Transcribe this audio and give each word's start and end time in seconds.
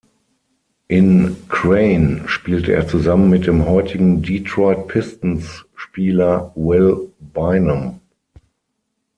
In 0.87 1.47
Crane 1.47 2.23
spielte 2.27 2.73
er 2.73 2.87
zusammen 2.87 3.29
mit 3.29 3.45
dem 3.45 3.67
heutigen 3.67 4.23
Detroit 4.23 4.87
Pistons-Spieler 4.87 6.51
Will 6.55 7.13
Bynum. 7.19 7.99